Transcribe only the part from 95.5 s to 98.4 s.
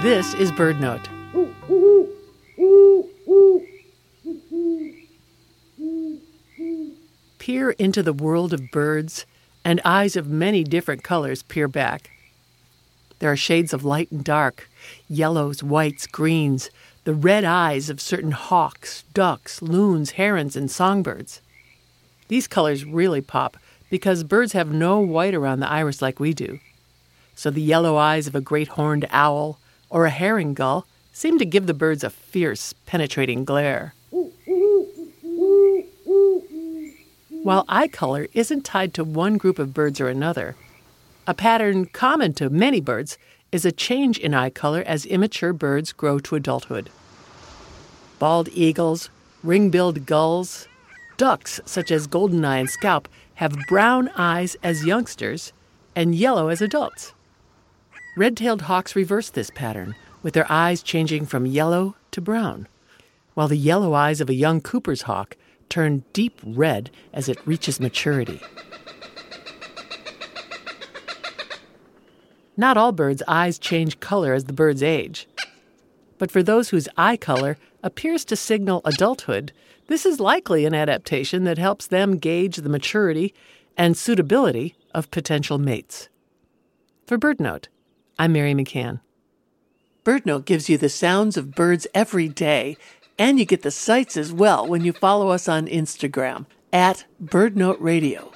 Instagram at BirdNote Radio.